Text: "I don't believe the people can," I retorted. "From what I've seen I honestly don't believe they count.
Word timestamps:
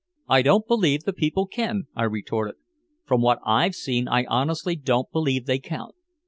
"I 0.27 0.41
don't 0.41 0.65
believe 0.65 1.03
the 1.03 1.13
people 1.13 1.45
can," 1.45 1.83
I 1.95 2.05
retorted. 2.05 2.55
"From 3.05 3.21
what 3.21 3.37
I've 3.45 3.75
seen 3.75 4.07
I 4.07 4.25
honestly 4.25 4.75
don't 4.75 5.11
believe 5.11 5.45
they 5.45 5.59
count. 5.59 5.93